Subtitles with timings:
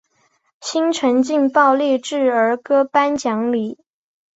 [0.61, 3.77] 新城劲爆励志儿歌颁奖礼。